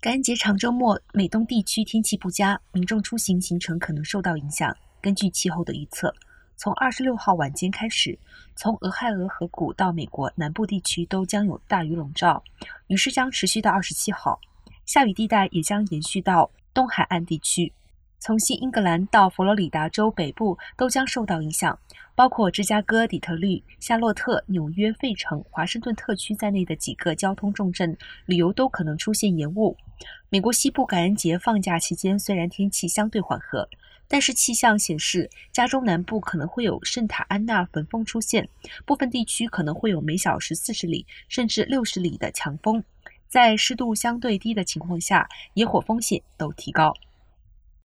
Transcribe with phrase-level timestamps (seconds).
[0.00, 4.74] 感恩节长周末，美东地区天气不佳，民众出行行程可能受到影响。
[4.98, 6.10] 根据气候的预测，
[6.56, 8.18] 从二十六号晚间开始，
[8.56, 12.42] 从俄亥俄河谷到美国南部地区都将有大雨笼罩，
[12.86, 14.40] 雨势将持续到二十七号，
[14.86, 17.70] 下雨地带也将延续到东海岸地区。
[18.18, 21.78] 从新英格兰到佛罗里达州北部都将受到影响，
[22.20, 27.96] 包括芝加哥、底特律、夏洛特、纽约、费城、华盛顿特区在内的几个交通重镇，
[28.26, 29.74] 旅游都可能出现延误。
[30.28, 33.66] 美国西部感恩节放假期间虽然天气相对缓和，
[34.06, 38.46] 但是气象显示，加州南部可能会有圣塔安娜焚风出现，
[38.84, 42.84] 部分地区可能会有每小时四十里甚至六十里的强风，
[43.28, 46.92] 在湿度相对低的情况下，野火风险都提高。